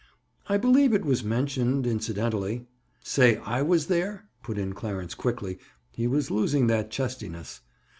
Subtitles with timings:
[0.47, 2.65] "I believe it was mentioned, incidentally."
[3.03, 5.59] "Say I was there?" put in Clarence quickly.
[5.91, 7.61] He was losing that "chestiness."